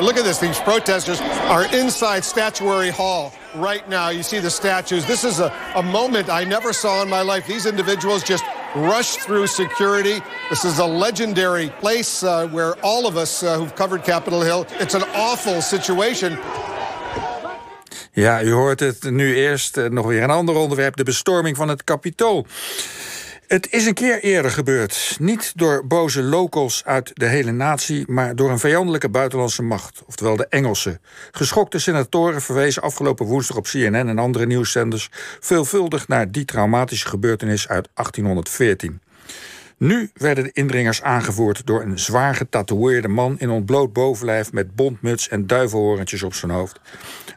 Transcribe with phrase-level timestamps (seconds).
[0.00, 0.38] Look at this.
[0.38, 4.08] These protesters are inside Statuary Hall right now.
[4.08, 5.04] You see the statues.
[5.06, 7.46] This is a, a moment I never saw in my life.
[7.46, 8.44] These individuals just
[8.74, 10.20] rushed through security.
[10.48, 14.66] This is a legendary place uh, where all of us uh, who've covered Capitol Hill,
[14.78, 16.38] it's an awful situation.
[18.12, 19.76] Ja, u hoort het nu eerst.
[19.76, 22.46] Uh, nog weer een ander onderwerp: de bestorming van het Capitool.
[23.50, 25.16] Het is een keer eerder gebeurd.
[25.20, 30.36] Niet door boze locals uit de hele natie, maar door een vijandelijke buitenlandse macht, oftewel
[30.36, 31.00] de Engelsen.
[31.30, 35.08] Geschokte senatoren verwezen afgelopen woensdag op CNN en andere nieuwszenders
[35.40, 39.00] veelvuldig naar die traumatische gebeurtenis uit 1814.
[39.82, 45.28] Nu werden de indringers aangevoerd door een zwaar getatoeëerde man in ontbloot bovenlijf met bontmuts
[45.28, 46.80] en duivelhorentjes op zijn hoofd.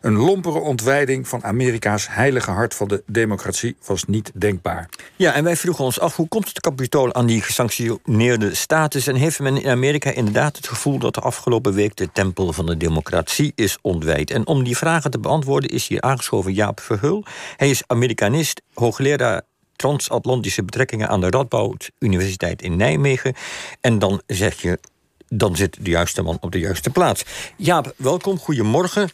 [0.01, 4.89] Een lompere ontwijding van Amerika's heilige hart van de democratie was niet denkbaar.
[5.15, 9.15] Ja, en wij vroegen ons af hoe komt het kapitool aan die gesanctioneerde status en
[9.15, 12.77] heeft men in Amerika inderdaad het gevoel dat de afgelopen week de tempel van de
[12.77, 14.31] democratie is ontwijd?
[14.31, 17.25] En om die vragen te beantwoorden is hier aangeschoven Jaap Verhul.
[17.57, 19.41] Hij is Amerikanist, hoogleraar
[19.83, 23.33] transatlantische betrekkingen aan de Radboud Universiteit in Nijmegen.
[23.81, 24.79] En dan zeg je,
[25.27, 27.23] dan zit de juiste man op de juiste plaats.
[27.57, 29.09] Jaap, welkom, goedemorgen.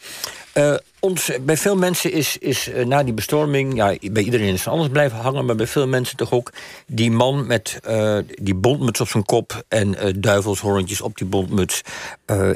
[0.53, 4.61] Uh, ons, bij veel mensen is, is uh, na die bestorming, ja, bij iedereen is
[4.61, 6.51] van alles blijven hangen, maar bij veel mensen toch ook
[6.87, 11.81] die man met uh, die bontmuts op zijn kop en duivelshoorntjes op die bontmuts.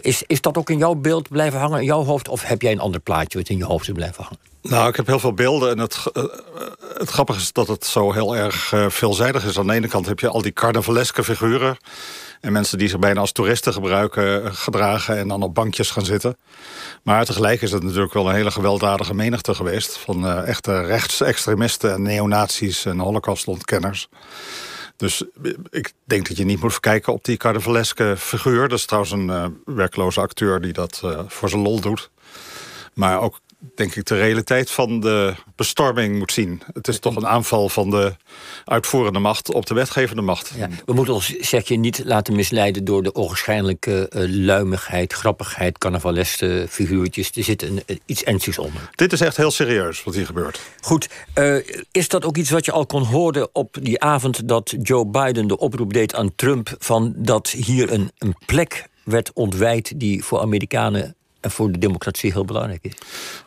[0.02, 2.72] is, is dat ook in jouw beeld blijven hangen, in jouw hoofd, of heb jij
[2.72, 4.40] een ander plaatje wat in je hoofd is blijven hangen?
[4.62, 6.04] Nou, ik heb heel veel beelden en het,
[6.98, 9.58] het grappige is dat het zo heel erg veelzijdig is.
[9.60, 11.78] Aan de ene kant heb je al die carnavaleske figuren.
[12.44, 16.38] En mensen die zich bijna als toeristen gebruiken, gedragen en dan op bankjes gaan zitten.
[17.04, 19.98] Maar tegelijk is het natuurlijk wel een hele gewelddadige menigte geweest...
[19.98, 24.10] van uh, echte rechtsextremisten en neonazies en holocaustontkenners.
[24.96, 25.24] Dus
[25.70, 28.68] ik denk dat je niet moet verkijken op die carnavaleske figuur.
[28.68, 32.10] Dat is trouwens een werkloze acteur die dat voor zijn lol doet.
[32.94, 33.40] Maar ook
[33.76, 36.62] denk ik de realiteit van de bestorming moet zien.
[36.74, 38.16] Het is toch een aanval van de
[38.66, 40.52] uitvoerende macht op de wetgevende macht.
[40.56, 45.78] Ja, we moeten ons, zeg je, niet laten misleiden door de onwaarschijnlijke uh, luimigheid, grappigheid,
[45.78, 47.32] carnavaleske figuurtjes.
[47.32, 48.90] Er zit een, iets ernstigs onder.
[48.96, 50.60] Dit is echt heel serieus wat hier gebeurt.
[50.82, 51.58] Goed, uh,
[51.92, 55.48] is dat ook iets wat je al kon horen op die avond dat Joe Biden
[55.48, 60.40] de oproep deed aan Trump van dat hier een, een plek werd ontwijd die voor
[60.40, 62.94] Amerikanen en voor de democratie heel belangrijk is.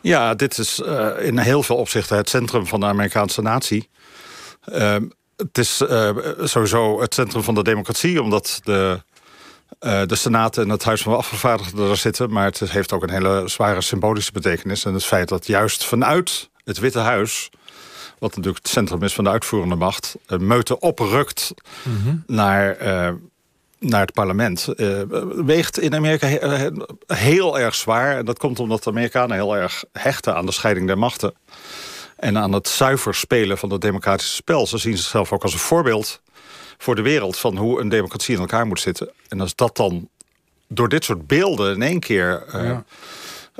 [0.01, 3.89] Ja, dit is uh, in heel veel opzichten het centrum van de Amerikaanse natie.
[4.73, 4.95] Uh,
[5.35, 9.01] het is uh, sowieso het centrum van de democratie, omdat de,
[9.79, 12.31] de Senaat en het Huis van Afgevaardigden er zitten.
[12.31, 14.85] Maar het heeft ook een hele zware symbolische betekenis.
[14.85, 17.49] En het feit dat juist vanuit het Witte Huis
[18.19, 21.53] wat natuurlijk het centrum is van de uitvoerende macht, meute oprukt
[21.83, 22.23] mm -hmm.
[22.27, 22.77] naar
[23.79, 25.01] naar het parlement uh,
[25.45, 26.27] weegt in Amerika
[27.07, 28.17] heel erg zwaar.
[28.17, 31.33] En dat komt omdat de Amerikanen heel erg hechten aan de scheiding der machten.
[32.15, 34.67] En aan het zuiver spelen van het democratische spel.
[34.67, 36.21] Ze zien zichzelf ook als een voorbeeld
[36.77, 37.37] voor de wereld...
[37.37, 39.09] van hoe een democratie in elkaar moet zitten.
[39.27, 40.09] En als dat dan
[40.67, 42.43] door dit soort beelden in één keer...
[42.51, 42.85] Ja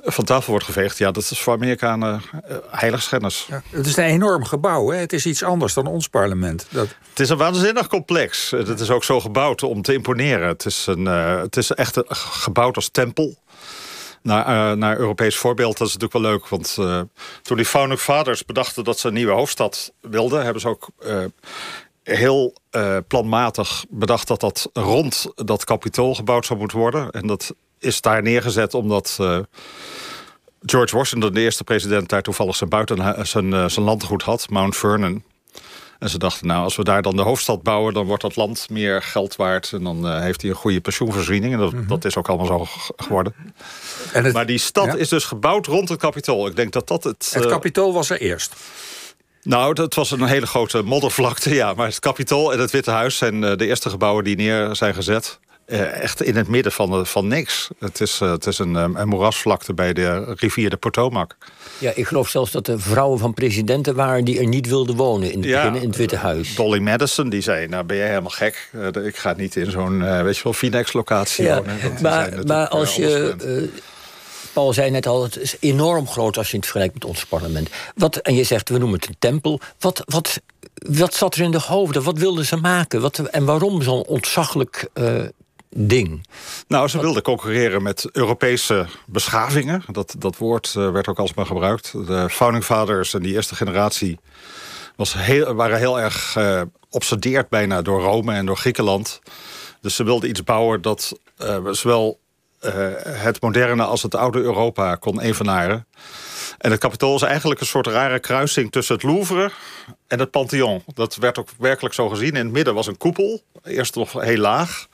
[0.04, 0.98] van tafel wordt geveegd.
[0.98, 3.46] Ja, dat is voor Amerikanen uh, heiligschennis.
[3.50, 4.90] Ja, het is een enorm gebouw.
[4.90, 4.98] Hè?
[4.98, 6.68] Het is iets anders dan ons parlement.
[6.70, 6.88] Dat...
[7.10, 8.52] Het is een waanzinnig complex.
[8.52, 10.48] Het is ook zo gebouwd om te imponeren.
[10.48, 13.38] Het is, een, uh, het is echt gebouwd als tempel.
[14.22, 16.48] Naar, uh, naar Europees voorbeeld, dat is natuurlijk wel leuk.
[16.48, 16.74] Want
[17.42, 20.44] toen die Founding Fathers bedachten dat ze een nieuwe hoofdstad wilden...
[20.44, 20.90] hebben ze ook
[22.04, 22.54] heel
[23.08, 27.12] planmatig bedacht dat dat rond dat kapitool gebouwd zou moeten worden.
[27.12, 29.40] En dat is daar neergezet omdat uh,
[30.66, 34.76] George Washington, de eerste president, daar toevallig zijn, buiten, zijn, uh, zijn landgoed had, Mount
[34.76, 35.24] Vernon.
[36.00, 37.94] En ze dachten, nou, als we daar dan de hoofdstad bouwen...
[37.94, 39.72] dan wordt dat land meer geld waard.
[39.74, 41.54] En dan uh, heeft hij een goede pensioenvoorziening.
[41.54, 41.88] En dat, mm -hmm.
[41.88, 43.34] dat is ook allemaal zo geworden.
[44.14, 44.96] En het, maar die stad ja?
[44.96, 46.48] is dus gebouwd rond het kapitool.
[46.48, 47.32] Ik denk dat dat het...
[47.34, 48.56] Het kapitool was er eerst.
[49.42, 51.74] Nou, dat was een hele grote moddervlakte, ja.
[51.74, 55.40] Maar het kapitool en het Witte Huis zijn de eerste gebouwen die neer zijn gezet.
[55.68, 57.70] Uh, echt in het midden van, van niks.
[57.80, 61.38] Het is, uh, het is een, een moerasvlakte bij de rivier de Potomac.
[61.78, 64.26] Ja, ik geloof zelfs dat er vrouwen van presidenten waren...
[64.26, 66.56] die er niet wilden wonen in het, ja, begin, in het Witte Huis.
[66.56, 68.70] Dolly Madison, die zei, nou ben jij helemaal gek.
[68.96, 72.02] Uh, ik ga niet in zo'n, weet je wel, Finex-locatie ja, wonen.
[72.02, 73.70] Maar, maar als je...
[74.54, 77.70] Paul zei net al, het is enorm groot als je het vergelijkt met ons parlement.
[77.96, 79.60] Wat, en je zegt, we noemen het een tempel.
[79.80, 80.42] Wat, wat,
[80.74, 82.04] wat zat er in de hoofden?
[82.04, 83.02] Wat wilden ze maken?
[83.02, 84.90] Wat, en waarom zo'n ontzaglijk
[85.70, 86.28] ding?
[86.68, 89.84] Nou, ze wilden concurreren met Europese beschavingen.
[89.92, 91.92] Dat, dat woord uh, werd ook alsmaar gebruikt.
[92.08, 94.20] De founding fathers en die eerste generatie
[94.96, 99.20] was heel, waren heel erg uh, obsedeerd bijna door Rome en door Griekenland.
[99.82, 101.20] Dus ze wilden iets bouwen dat
[101.72, 102.20] zowel
[103.04, 105.88] het moderne als het oude Europa kon evenaren.
[106.58, 109.52] En het kapitool is eigenlijk een soort rare kruising tussen het Louvre
[110.08, 110.84] en het Pantheon.
[110.94, 112.36] Dat werd ook werkelijk zo gezien.
[112.36, 114.88] In het midden was een koepel, eerst nog heel laag.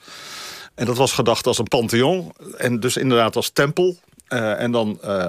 [0.74, 2.32] En dat was gedacht als een pantheon.
[2.56, 3.96] En dus inderdaad als tempel.
[4.28, 5.26] Uh, en dan uh,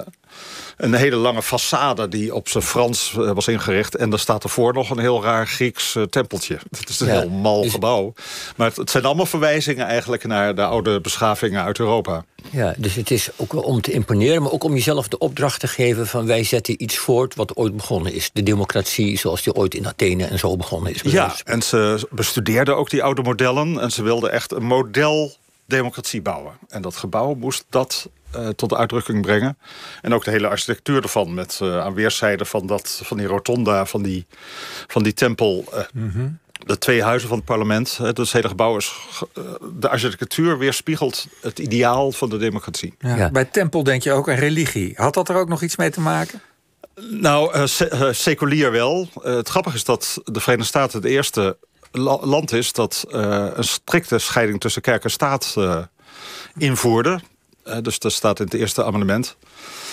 [0.76, 3.94] een hele lange façade die op zijn Frans uh, was ingericht.
[3.94, 6.54] En daar staat ervoor nog een heel raar Grieks tempeltje.
[6.78, 7.72] Het is een ja, heel mal dus...
[7.72, 8.12] gebouw.
[8.56, 12.24] Maar het, het, zijn allemaal verwijzingen eigenlijk naar de oude beschavingen uit Europa.
[12.50, 15.68] Ja, dus het is ook om te imponeren, maar ook om jezelf de opdracht te
[15.68, 18.30] geven van wij zetten iets voort wat ooit begonnen is.
[18.32, 21.00] De democratie zoals die ooit in Athene en zo begonnen is.
[21.04, 26.22] Ja, en ze bestudeerden ook die oude modellen en ze wilden echt een model democratie
[26.22, 26.52] bouwen.
[26.68, 28.08] En dat gebouw moest dat
[28.38, 29.58] uh, tot uitdrukking brengen.
[30.02, 31.34] En ook de hele architectuur ervan.
[31.34, 34.26] Met uh, aan weerszijden van, dat, van die rotonda, van die,
[34.86, 35.64] van die tempel.
[35.74, 36.38] Uh, mm -hmm.
[36.66, 37.96] De twee huizen van het parlement.
[37.98, 38.92] Dus het hele gebouw is.
[39.72, 42.94] De architectuur weerspiegelt het ideaal van de democratie.
[42.98, 43.16] Ja.
[43.16, 43.30] Ja.
[43.30, 44.92] Bij tempel denk je ook een religie.
[44.96, 46.40] Had dat er ook nog iets mee te maken?
[47.10, 47.68] Nou,
[48.10, 49.08] seculier wel.
[49.22, 51.56] het grappige is dat de Verenigde Staten het eerste
[52.00, 55.78] land is dat uh, een strikte scheiding tussen kerk en staat uh,
[56.56, 57.20] invoerde.
[57.66, 59.36] Uh, dus dat staat in het eerste amendement.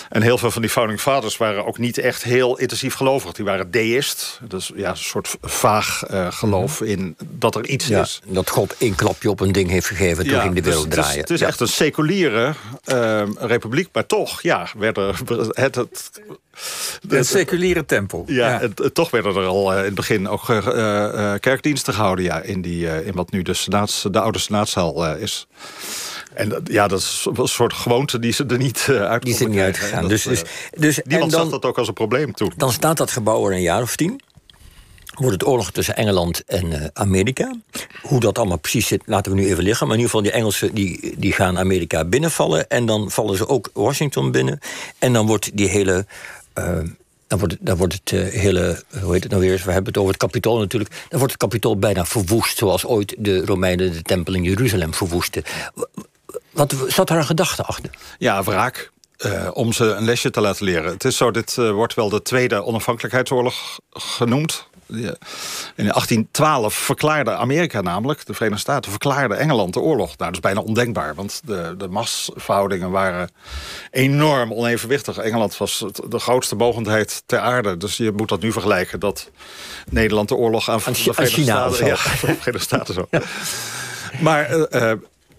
[0.08, 3.32] En heel veel van die founding fathers waren ook niet echt heel intensief gelovig.
[3.32, 4.40] Die waren deist.
[4.48, 8.20] Dus ja, een soort vaag geloof in dat er iets ja, is.
[8.26, 10.24] Dat God één klapje op een ding heeft gegeven.
[10.24, 11.20] Toen ja, ging de wereld dus, draaien.
[11.20, 11.46] Het is ja.
[11.46, 12.54] echt een seculiere
[13.38, 13.88] republiek.
[13.92, 15.14] Maar toch, ja, werden
[15.52, 16.10] het, het
[17.02, 18.24] de seculiere tempel.
[18.26, 18.60] Ja,
[18.92, 22.24] toch werden er al in het begin ook uh, uh, kerkdiensten gehouden...
[22.24, 25.46] Ja, in, die, uh, in wat nu de, senaats, de oude senaatzaal is.
[26.34, 29.50] En ja, dat is een soort gewoonte die ze er niet uh, uit Die zijn
[29.50, 30.08] niet uitgegaan.
[30.08, 32.52] Dus, dus, dus, niemand en dan, zag dat ook als een probleem toen.
[32.56, 34.20] Dan staat dat gebouw er een jaar of tien.
[35.14, 37.56] Wordt het oorlog tussen Engeland en uh, Amerika.
[38.02, 39.86] Hoe dat allemaal precies zit, laten we nu even liggen.
[39.86, 42.68] Maar in ieder geval, die Engelsen die, die gaan Amerika binnenvallen.
[42.68, 44.58] En dan vallen ze ook Washington binnen.
[44.98, 46.06] En dan wordt die hele
[46.58, 46.78] uh,
[47.26, 49.92] dan wordt, dan wordt het uh, hele, hoe heet het nou weer eens, we hebben
[49.92, 50.90] het over het kapitool natuurlijk.
[50.90, 55.42] Dan wordt het kapitool bijna verwoest, zoals ooit de Romeinen de tempel in Jeruzalem verwoesten.
[56.54, 57.90] Wat zat daar een gedachte achter?
[58.18, 58.92] Ja, wraak.
[59.18, 60.92] Uh, om ze een lesje te laten leren.
[60.92, 64.66] Het is zo, dit uh, wordt wel de Tweede Onafhankelijkheidsoorlog genoemd.
[64.86, 65.16] In
[65.74, 70.06] 1812 verklaarde Amerika namelijk, de Verenigde Staten, verklaarde Engeland de oorlog.
[70.06, 73.30] Nou, dat is bijna ondenkbaar, want de, de machtsverhoudingen waren
[73.90, 75.16] enorm onevenwichtig.
[75.16, 77.76] Engeland was de grootste mogendheid ter aarde.
[77.76, 79.30] Dus je moet dat nu vergelijken dat
[79.90, 81.86] Nederland de oorlog aan, aan de Verenigde Staten...
[81.86, 83.06] Ja, Verenigde Staten zo.
[83.10, 83.22] Ja.
[84.20, 84.56] Maar...
[84.70, 84.92] Uh,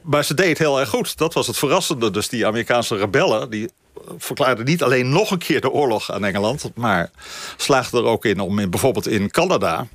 [0.06, 1.18] maar ze deed heel erg goed.
[1.18, 2.12] Dat was het verrassende.
[2.12, 3.50] Dus die Amerikaanse rebellen...
[3.50, 3.70] die
[4.18, 6.72] verklaarden niet alleen nog een keer de oorlog aan Engeland...
[6.76, 7.10] maar
[7.58, 9.88] slaagden er ook in om in, bijvoorbeeld in Canada...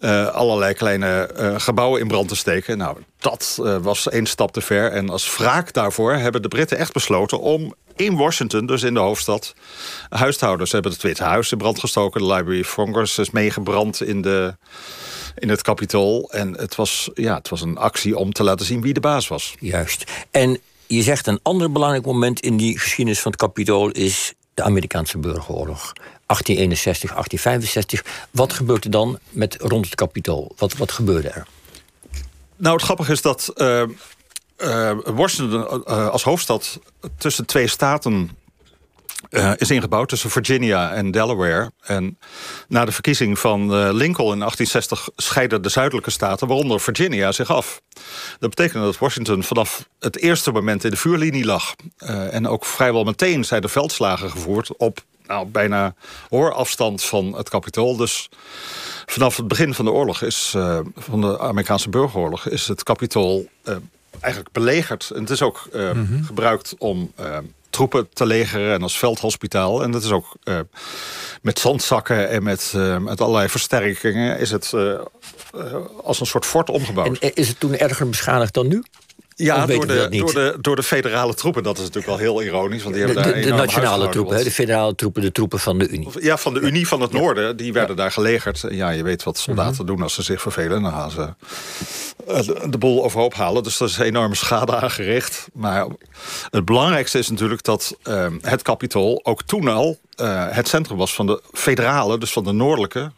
[0.00, 2.78] Uh, allerlei kleine uh, gebouwen in brand te steken.
[2.78, 4.92] Nou, dat was één stap te ver.
[4.92, 7.40] En als wraak daarvoor hebben de Britten echt besloten...
[7.40, 9.54] om in Washington, dus in de hoofdstad,
[10.08, 10.66] huis te houden.
[10.66, 12.20] Ze hebben het Witte Huis in brand gestoken.
[12.20, 14.56] De Library of Congress is meegebrand in de
[15.38, 16.30] in het kapitool.
[16.30, 19.28] En het was, ja, het was een actie om te laten zien wie de baas
[19.28, 19.54] was.
[19.60, 20.04] Juist.
[20.30, 24.62] En je zegt een ander belangrijk moment in die geschiedenis van het kapitool is de
[24.62, 25.92] Amerikaanse burgeroorlog.
[26.26, 28.28] 1861, 1865.
[28.30, 30.52] Wat gebeurt er dan met rond het kapitool?
[30.56, 31.46] Wat, wat gebeurde er?
[32.56, 33.82] Nou, het grappige is dat uh,
[34.58, 36.80] uh, Washington uh, als hoofdstad
[37.18, 38.30] tussen twee staten
[39.30, 41.72] uh, is ingebouwd tussen Virginia en Delaware.
[41.80, 42.18] En
[42.68, 47.50] na de verkiezing van uh, Lincoln in 1860 scheiden de zuidelijke staten, waaronder Virginia, zich
[47.50, 47.80] af.
[48.38, 51.74] Dat betekende dat Washington vanaf het eerste moment in de vuurlinie lag.
[51.98, 55.94] Uh, en ook vrijwel meteen zijn de veldslagen gevoerd op nou, bijna
[56.28, 57.96] hoorafstand van het kapitool.
[57.96, 58.28] Dus
[59.06, 60.54] vanaf het begin van de oorlog is,
[60.94, 63.48] van de Amerikaanse burgeroorlog, is het kapitool
[64.20, 65.10] eigenlijk belegerd.
[65.14, 66.24] En het is ook mm -hmm.
[66.24, 67.12] gebruikt om
[67.70, 69.82] troepen te legeren en als veldhospitaal.
[69.82, 70.58] En dat is ook uh,
[71.42, 74.38] met zandzakken en met, uh, met allerlei versterkingen...
[74.38, 75.00] is het uh,
[76.02, 77.18] als een soort fort omgebouwd.
[77.18, 78.82] En is het toen erger beschadigd dan nu?
[79.44, 81.62] Ja, door de, door, de, door de federale troepen.
[81.62, 82.82] Dat is natuurlijk wel heel ironisch.
[82.82, 84.42] Want die hebben de, daar de, de nationale troepen, hè?
[84.42, 86.08] de federale troepen, de troepen van de Unie.
[86.20, 87.56] Ja, van de Unie van het Noorden.
[87.56, 88.64] Die werden daar gelegerd.
[88.68, 89.86] Ja, je weet wat soldaten mm -hmm.
[89.86, 90.82] doen als ze zich vervelen.
[90.82, 91.34] Dan gaan ze
[92.70, 93.62] de boel overhoop halen.
[93.62, 95.48] Dus er is enorme schade aangericht.
[95.52, 95.86] Maar
[96.50, 101.14] het belangrijkste is natuurlijk dat uh, het kapitool ook toen al uh, het centrum was
[101.14, 103.10] van de federale, dus van de noordelijke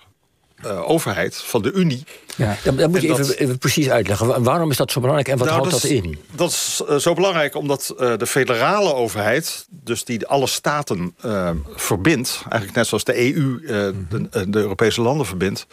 [0.67, 2.05] uh, overheid, van de Unie.
[2.37, 4.43] Ja, dan, dan moet je even, even, precies uitleggen.
[4.43, 6.19] Waarom is dat zo belangrijk en wat nou, houdt dat, dat in?
[6.31, 9.67] Dat is uh, zo belangrijk omdat uh, de federale overheid...
[9.71, 11.14] dus die alle staten
[11.75, 12.40] verbindt...
[12.43, 13.61] eigenlijk net zoals de EU
[14.09, 15.67] de, de, Europese landen verbindt...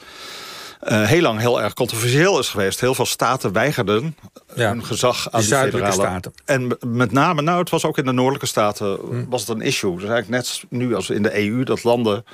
[0.79, 2.79] eh, heel lang heel erg controversieel is geweest.
[2.79, 4.15] Heel veel staten weigerden
[4.55, 5.93] Ja, hun gezag aan de federale...
[5.93, 6.33] staten.
[6.45, 9.25] En met name, nou, het was ook in de noordelijke staten Hm.
[9.29, 9.93] was het een issue.
[9.93, 12.25] Dus eigenlijk net nu als in de EU, dat landen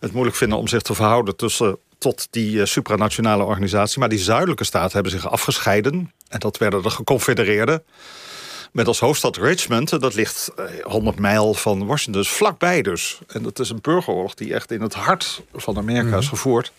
[0.00, 3.98] het moeilijk vinden om zich te verhouden tussen tot die eh, supranationale organisatie.
[3.98, 6.12] Maar die zuidelijke staten hebben zich afgescheiden.
[6.28, 7.82] En dat werden de geconfedereerden.
[8.72, 13.18] Met als hoofdstad Richmond, en dat ligt eh, 100 mijl van Washington, dus vlakbij dus.
[13.26, 16.72] En dat is een burgeroorlog die echt in het hart van Amerika is gevoerd.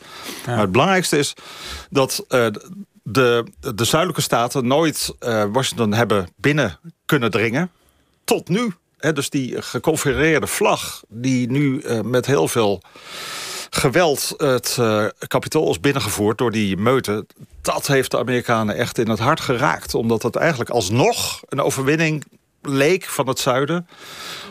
[0.45, 1.33] Maar het belangrijkste is
[1.89, 2.47] dat eh,
[3.03, 3.45] de,
[3.75, 7.71] de zuidelijke staten nooit eh, Washington hebben binnen kunnen dringen.
[8.23, 8.73] Tot nu.
[9.13, 12.81] Dus die geconfedereerde vlag, die nu eh, met heel veel
[13.69, 17.25] geweld het eh kapitool is binnengevoerd door die meute.
[17.61, 19.93] Dat heeft de Amerikanen echt in het hart geraakt.
[19.93, 22.23] Omdat het eigenlijk alsnog een overwinning
[22.61, 23.87] leek van het zuiden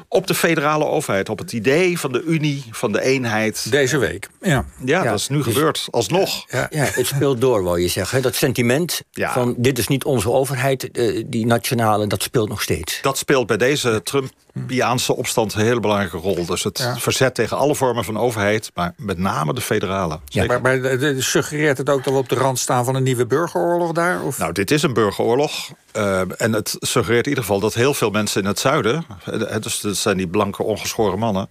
[0.08, 1.28] op de federale overheid.
[1.28, 3.70] Op het idee van de unie, van de eenheid.
[3.70, 4.28] Deze week.
[4.40, 4.64] Ja.
[4.84, 5.86] Ja, Ja, dat is nu dus- gebeurd.
[5.90, 6.44] Alsnog.
[6.50, 6.66] Ja.
[6.70, 8.22] Ja, het speelt door, wou je zeggen.
[8.22, 9.32] Dat sentiment Ja.
[9.32, 12.98] van dit is niet onze overheid, eh, die nationale, dat speelt nog steeds.
[13.02, 16.46] Dat speelt bij deze Trumpiaanse opstand een hele belangrijke rol.
[16.46, 16.96] Dus het Ja.
[16.98, 20.18] verzet tegen alle vormen van overheid, maar met name de federale.
[20.46, 23.02] Maar, maar de- de- suggereert het ook dat we op de rand staan van een
[23.02, 24.22] nieuwe burgeroorlog daar?
[24.22, 24.38] Of?
[24.38, 25.52] Nou, dit is een burgeroorlog.
[25.92, 29.06] Eh, en het suggereert in ieder geval dat heel veel mensen in het zuiden...
[29.24, 31.48] eh, dus zijn die blanke, ongeschoren mannen...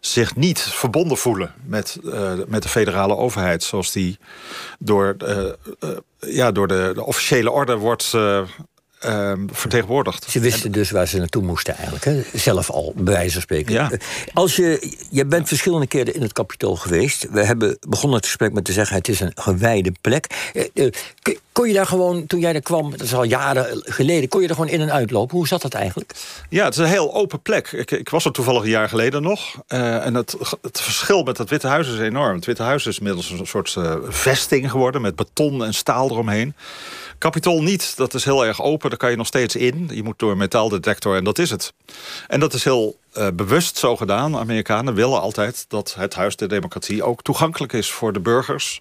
[0.00, 3.62] zich niet verbonden voelen met, eh, met de federale overheid...
[3.62, 4.18] zoals die
[4.78, 5.52] door, eh, eh,
[6.18, 8.16] ja, door de, de officiële orde wordt
[9.04, 10.30] eh, eh, vertegenwoordigd.
[10.30, 12.04] Ze wisten dus waar ze naartoe moesten eigenlijk.
[12.04, 12.22] Hè?
[12.32, 13.72] Zelf al, bij wijze van spreken.
[13.72, 13.90] Ja.
[13.90, 13.98] Eh,
[14.34, 17.26] Als je, je bent verschillende keren in het kapitool geweest.
[17.30, 18.96] We hebben begonnen het gesprek met te zeggen...
[18.96, 20.50] het is een gewijde plek.
[20.54, 20.92] Eh, eh,
[21.52, 22.90] Kon je daar gewoon, toen jij er kwam...
[22.90, 24.28] dat is al jaren geleden...
[24.28, 25.36] kon je er gewoon in en uitlopen?
[25.36, 26.14] Hoe zat dat eigenlijk?
[26.48, 27.72] Ja, het is een heel open plek.
[27.72, 29.54] Ik, ik was er toevallig een jaar geleden nog.
[29.66, 32.34] En het, het verschil met het Witte Huis is enorm.
[32.34, 33.76] Het Witte Huis is inmiddels een soort
[34.08, 35.00] vesting geworden...
[35.00, 36.54] met beton en staal eromheen.
[37.18, 39.90] Capitool niet, dat is heel erg open, daar kan je nog steeds in.
[39.92, 41.72] Je moet door een metaaldetector en dat is het.
[42.26, 44.36] En dat is heel eh, bewust zo gedaan.
[44.36, 48.80] Amerikanen willen altijd dat het Huis der Democratie ook toegankelijk is voor de burgers.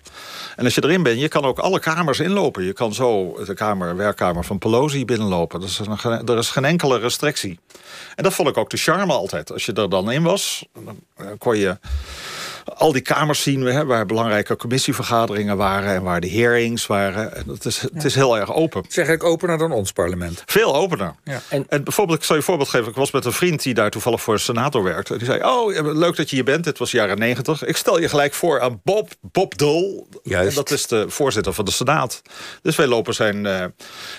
[0.56, 2.64] En als je erin bent, je kan ook alle kamers inlopen.
[2.64, 5.62] Je kan zo de kamer, werkkamer van Pelosi binnenlopen.
[5.62, 7.60] Een, ge- er is geen enkele restrictie.
[8.16, 9.52] En dat vond ik ook de charme altijd.
[9.52, 11.78] Als je er dan in was, dan eh, kon je
[12.64, 17.36] al die kamers zien we, hè, waar belangrijke commissievergaderingen waren en waar de hearings waren.
[17.36, 18.84] En het, is, het is heel erg open.
[18.88, 20.44] Zeg ik opener dan ons parlement.
[20.46, 21.16] Veel opener.
[21.24, 21.42] Ja.
[21.50, 22.88] En- En, bijvoorbeeld, ik zal je een voorbeeld geven.
[22.90, 25.18] Ik was met een vriend die daar toevallig voor een senator werkte.
[25.18, 26.64] Die zei, oh, leuk dat je hier bent.
[26.64, 27.64] Dit was jaren negentig.
[27.66, 30.04] Ik stel je gelijk voor aan Bob, Bob Dole.
[30.24, 30.50] Juist.
[30.50, 32.22] En dat is de voorzitter van de Senaat.
[32.62, 33.66] Dus wij lopen zijn eh,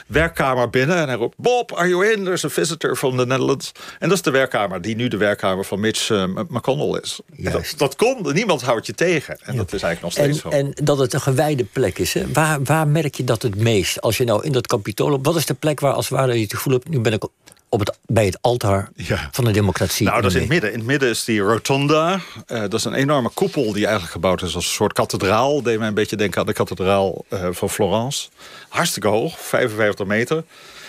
[0.06, 0.96] werkkamer binnen.
[0.96, 2.24] En hij roept, Bob, are you in?
[2.24, 3.72] There's a visitor from the Netherlands.
[3.98, 7.20] En dat is de werkkamer die nu de werkkamer van Mitch eh, McConnell is.
[7.36, 7.78] En Dat, Juist.
[7.78, 9.38] dat kon, niemand houdt je tegen.
[9.42, 10.56] En dat is eigenlijk nog steeds En, zo.
[10.58, 12.12] en dat het een gewijde plek is.
[12.14, 12.32] Hè?
[12.32, 14.00] Waar, waar merk je dat het meest?
[14.00, 16.34] Als je nou in dat kapitool loopt, wat is de plek waar als het ware
[16.34, 16.88] je het gevoel hebt...
[16.88, 17.26] nu ben ik
[17.68, 19.28] op het, bij het altaar Ja.
[19.32, 20.06] van de democratie.
[20.06, 20.72] Nou, dat is in het midden.
[20.72, 22.20] In het midden is die rotunda.
[22.46, 25.62] Eh, dat is een enorme koepel die eigenlijk gebouwd is als een soort kathedraal.
[25.62, 28.28] Deed mij een beetje denken aan de kathedraal eh, van Florence.
[28.68, 30.44] Hartstikke hoog, 55 meter.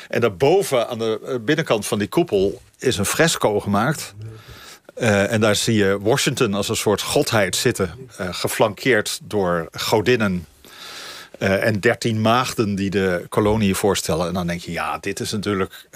[0.09, 4.13] En daarboven aan de eh, binnenkant van die koepel is een fresco gemaakt.
[4.95, 8.09] Eh, en daar zie je Washington als een soort godheid zitten.
[8.17, 10.45] eh, geflankeerd door godinnen.
[11.39, 14.27] eh, en dertien maagden die de kolonie voorstellen.
[14.27, 15.87] En dan denk je, ja, dit is natuurlijk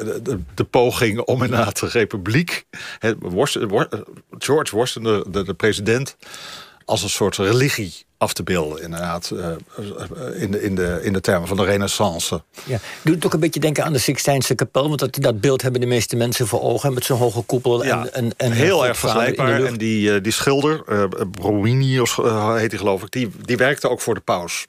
[0.56, 2.66] de, poging om inderdaad de republiek...
[4.38, 6.16] George Washington, de, de president...
[6.90, 9.32] als een soort religie af te beelden, inderdaad.
[9.32, 12.44] eh, eh, in, de, in, de, in de termen van de renaissance.
[12.64, 12.80] Ja.
[13.02, 14.88] Doet het ook een beetje denken aan de Sixtijnse kapel...
[14.88, 16.94] want dat, dat beeld hebben de meeste mensen voor ogen...
[16.94, 19.64] met zo'n hoge koepel Ja, en, en, en heel erg vergelijkbaar.
[19.64, 20.84] En die, eh, die schilder,
[21.32, 23.12] Browini of, heet hij geloof ik...
[23.12, 24.68] Die, die werkte ook voor de paus.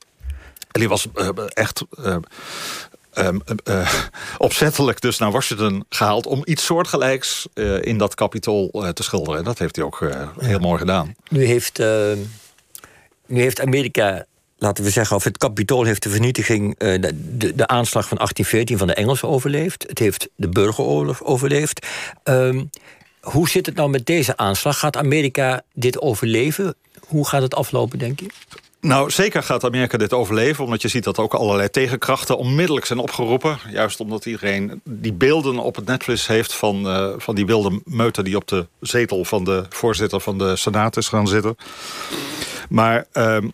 [0.70, 1.06] En die was
[1.48, 1.82] echt...
[3.12, 3.94] ehm, eh,
[4.38, 6.26] opzettelijk dus naar Washington gehaald...
[6.26, 9.38] om iets soortgelijks eh, in dat kapitool eh, te schilderen.
[9.38, 11.14] En dat heeft hij ook heel mooi gedaan.
[11.28, 12.12] Nu heeft, eh,
[13.26, 14.26] nu heeft Amerika,
[14.58, 18.78] laten we zeggen, of het kapitool heeft de vernietiging, de, de, de aanslag van 1814
[18.78, 19.84] van de Engelsen overleefd.
[19.88, 21.86] Het heeft de burgeroorlog overleefd.
[22.22, 22.64] Ehm,
[23.20, 24.78] hoe zit het nou met deze aanslag?
[24.78, 26.74] Gaat Amerika dit overleven?
[27.06, 28.26] Hoe gaat het aflopen, denk je?
[28.80, 32.98] Nou, zeker gaat Amerika dit overleven, omdat je ziet dat ook allerlei tegenkrachten onmiddellijk zijn
[32.98, 33.58] opgeroepen.
[33.70, 38.22] Juist omdat iedereen die beelden op het netvlies heeft van, eh, van die wilde meute
[38.22, 41.56] die op de zetel van de voorzitter van de Senaat is gaan zitten.
[42.68, 43.48] Maar ehm,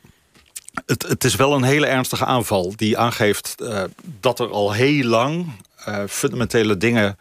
[0.87, 3.83] het, het is wel een hele ernstige aanval die aangeeft eh,
[4.21, 5.47] dat er al heel lang
[5.87, 7.19] eh, fundamentele dingen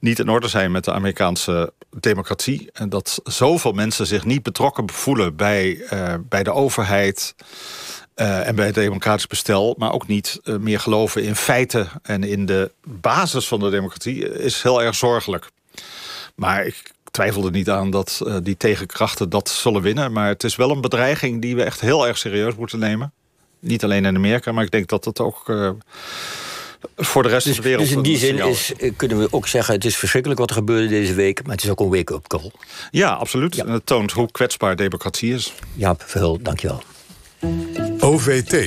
[0.00, 2.70] niet in orde zijn met de Amerikaanse democratie.
[2.72, 7.34] En dat zoveel mensen zich niet betrokken voelen bij, eh, bij de overheid.
[8.16, 12.70] en bij het democratisch bestel, maar ook niet meer geloven in feiten en in de
[12.84, 15.50] basis van de democratie, is heel erg zorgelijk.
[16.34, 20.12] Maar ik twijfel er niet aan dat die tegenkrachten dat zullen winnen.
[20.12, 23.12] Maar het is wel een bedreiging die we echt heel erg serieus moeten nemen.
[23.60, 25.44] Niet alleen in Amerika, maar ik denk dat het ook
[26.96, 27.88] voor de rest dus, van de wereld.
[27.88, 29.74] Dus in die zin is, kunnen we ook zeggen...
[29.74, 31.42] het is verschrikkelijk wat er gebeurde deze week...
[31.42, 32.50] maar het is ook een wake-up call.
[32.90, 33.58] Ja, absoluut.
[33.58, 35.52] En het toont hoe kwetsbaar democratie is.
[35.74, 36.82] Ja, veel, dankjewel.
[37.98, 38.64] OVT